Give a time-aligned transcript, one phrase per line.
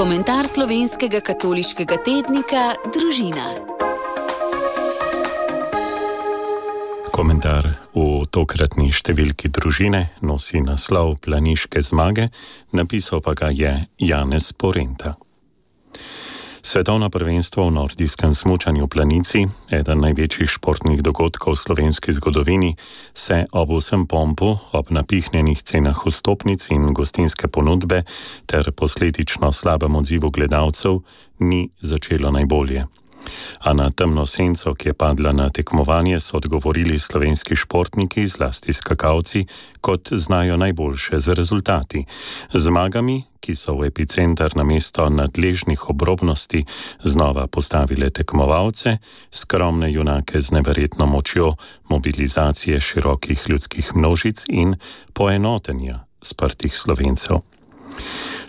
[0.00, 3.50] Komentar slovenskega katoliškega tednika Družina.
[7.12, 12.30] Komentar v tokratni številki družine nosi naslov Planiške zmage,
[12.72, 15.18] napisal pa ga je Janez Porenta.
[16.70, 19.40] Svetovno prvenstvo v nordijskem smučanju v planici,
[19.74, 22.78] eden največjih športnih dogodkov v slovenski zgodovini,
[23.10, 28.06] se ob vsem pompu, ob napihnjenih cenah vstopnic in gostinske ponudbe
[28.46, 31.02] ter posledično slabem odzivu gledalcev,
[31.42, 32.86] ni začelo najbolje.
[33.60, 39.46] A na temno senco, ki je padla na tekmovanje, so odgovorili slovenski športniki, zlasti skakalci,
[39.80, 42.04] kot znajo najboljše z rezultati.
[42.54, 46.64] Zmagami, ki so v epicenter na mesto nadležnih obrobnosti
[47.04, 48.98] znova postavile tekmovalce,
[49.32, 51.54] skromne junake z neverjetno močjo
[51.88, 54.76] mobilizacije širokih ljudskih množic in
[55.12, 57.40] poenotenja sprtih slovencev.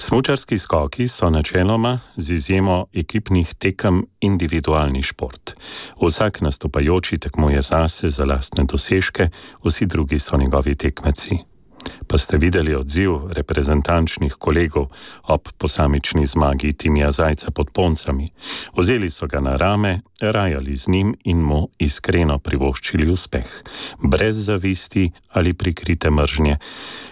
[0.00, 5.52] Smučarski skoki so načeloma, z izjemo ekipnih tekem, individualni šport.
[6.02, 9.28] Vsak nastopajoči tekmuje zase za lastne dosežke,
[9.64, 11.38] vsi drugi so njegovi tekmeci
[12.08, 14.88] pa ste videli odziv reprezentančnih kolegov
[15.28, 18.30] ob posamični zmagi Timija Zajca pod poncami.
[18.76, 23.62] Vzeli so ga na rame, rajali z njim in mu iskreno privoščili uspeh,
[24.02, 26.56] brez zavisti ali prikrite mržnje.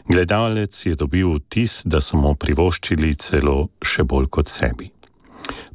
[0.08, 4.95] Gledalec je dobil vtis, da so mu privoščili celo še bolj kot sebi.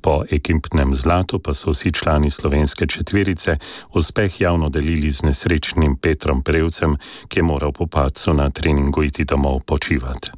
[0.02, 3.58] Po ekipnem zlatu pa so vsi člani slovenske četverice
[3.94, 9.26] uspeh javno delili z nesrečnim Petrom Prevcem, ki je moral po pacu na treningu iti
[9.26, 10.32] domov počivati.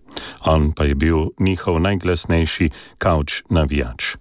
[0.46, 4.16] On pa je bil njihov najglasnejši kavč navijač.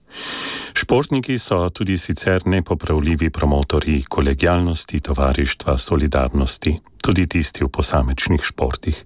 [0.75, 9.05] Športniki so tudi sicer nepopravljivi promotori kolegijalnosti, tovarištva, solidarnosti, tudi tisti v posamečnih športih.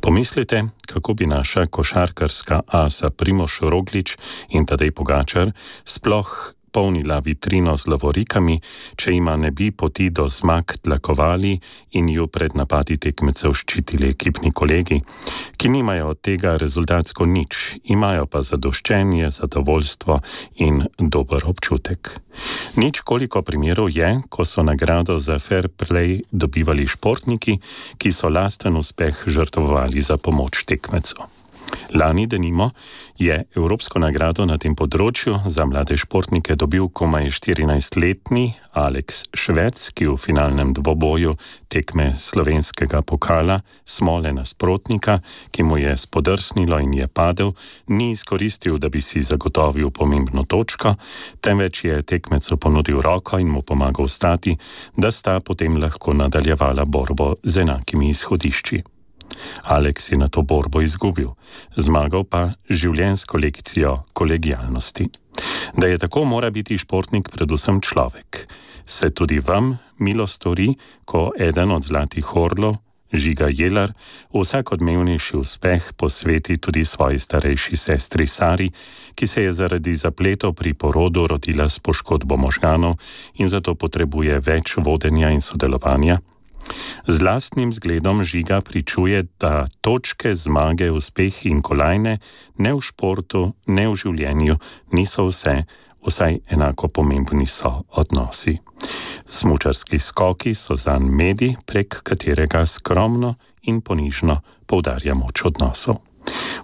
[0.00, 4.16] Pomislite, kako bi naša košarkarska asa Primoš Roglič
[4.48, 5.52] in Tadej Pogačar
[5.84, 8.58] sploh polnila vitrino z lavorikami,
[8.98, 11.54] če ima ne bi poti do zmag tlakovali
[11.94, 14.98] in jo pred napadi tekmecev ščitili ekipni kolegi,
[15.56, 20.18] ki nimajo od tega rezultatsko nič, imajo pa zadoščenje, zadovoljstvo
[20.66, 22.16] in dober občutek.
[22.80, 27.60] Nič koliko primerov je, ko so nagrado za fair play dobivali športniki,
[27.98, 31.33] ki so lasten uspeh žrtvovali za pomoč tekmecev.
[31.94, 32.70] Lani, denimo,
[33.18, 40.08] je Evropsko nagrado na tem področju za mlade športnike dobil komaj 14-letni Alex Švec, ki
[40.10, 41.36] v finalnem dvoboju
[41.70, 45.20] tekme slovenskega pokala smole nasprotnika,
[45.54, 47.54] ki mu je spodrsnilo in je padel,
[47.88, 50.96] ni izkoristil, da bi si zagotovil pomembno točko,
[51.40, 54.56] temveč je tekmecu ponudil roko in mu pomagal stati,
[54.96, 58.93] da sta potem lahko nadaljevala borbo z enakimi izhodišči.
[59.62, 61.34] Aleks je na to borbo izgubil,
[61.76, 65.08] zmagal pa življensko lekcijo kolegijalnosti.
[65.76, 68.46] Da je tako, mora biti športnik predvsem človek.
[68.86, 70.74] Se tudi vam milo stori,
[71.04, 72.76] ko eden od zlatih orlov,
[73.14, 73.92] žiga Jelar,
[74.34, 78.70] vsak odmevnejši uspeh posveti tudi svoji starejši sestri Sari,
[79.14, 82.98] ki se je zaradi zapletov pri porodu rodila s poškodbo možganov
[83.34, 86.18] in zato potrebuje več vodenja in sodelovanja.
[87.06, 92.18] Z lastnim zgledom žiga pričuje, da točke, zmage, uspeh in kolajne
[92.58, 94.56] ne v športu, ne v življenju
[94.92, 95.64] niso vse,
[96.06, 98.58] vsaj enako pomembni so odnosi.
[99.28, 106.00] Smučarski skoki so zanj medij, prek katerega skromno in ponižno poudarja moč odnosov.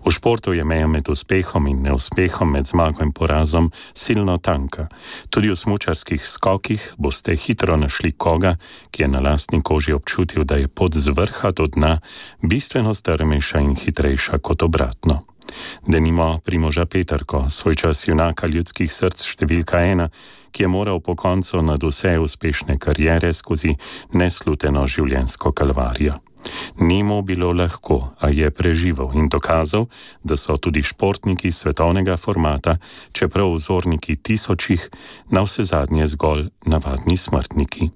[0.05, 4.89] V športu je meja med uspehom in neuspehom, med zmago in porazom silno tanka.
[5.31, 8.57] Tudi v smučarskih skokih boste hitro našli koga,
[8.91, 12.01] ki je na lastni koži občutil, da je pot z vrha do dna
[12.43, 15.21] bistveno strmejša in hitrejša kot obratno.
[15.87, 20.09] Denimo Primoža Petrko, svoj čas junaka ljudskih src številka ena,
[20.51, 23.77] ki je moral po koncu nad vse uspešne karijere skozi
[24.13, 26.19] nesluteno življenjsko kalvarijo.
[26.81, 29.87] Ni mu bilo lahko, a je preživel in dokazal,
[30.25, 32.77] da so tudi športniki svetovnega formata,
[33.13, 34.91] čeprav vzorniki tisočih,
[35.31, 37.91] na vse zadnje zgolj navadni smrtniki.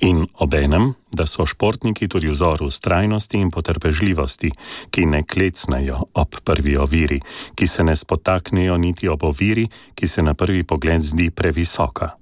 [0.00, 4.52] In obenem, da so športniki tudi vzor ustrajnosti in potrpežljivosti,
[4.90, 7.20] ki ne klecnejo ob prvi oviri,
[7.54, 12.19] ki se ne spotaknejo niti ob oviri, ki se na prvi pogled zdi previsoka.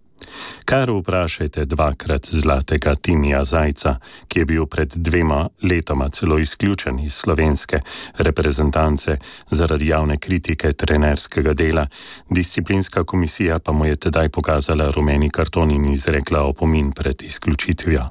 [0.65, 3.97] Kar vprašajte dvakrat zlatega Timija Zajca,
[4.29, 7.81] ki je bil pred dvema letoma celo izključen iz slovenske
[8.19, 9.17] reprezentance
[9.51, 11.87] zaradi javne kritike trenerskega dela,
[12.31, 18.09] disciplinska komisija pa mu je tedaj pokazala rumeni karton in izrekla opomin pred izključitvijo.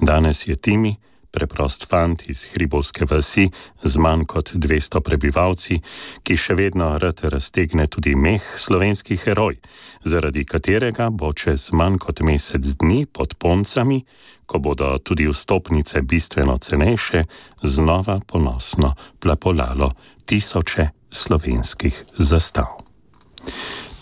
[0.00, 0.96] Danes je Timi
[1.38, 3.46] preprost fant iz hribovske vasi
[3.84, 5.78] z manj kot 200 prebivalci,
[6.26, 9.60] ki še vedno rad raztegne tudi meh slovenski heroj,
[10.02, 14.02] zaradi katerega bo čez manj kot mesec dni pod poncami,
[14.50, 17.24] ko bodo tudi vstopnice bistveno cenejše,
[17.62, 19.92] znova ponosno plapolalo
[20.26, 22.82] tisoče slovenskih zastav.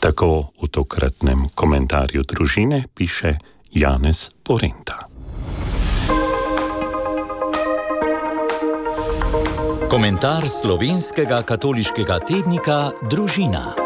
[0.01, 3.37] Tako v tokratnem komentarju družine piše
[3.77, 5.16] Janez Porenta.
[9.87, 13.86] Komentar slovenskega katoliškega tednika Družina.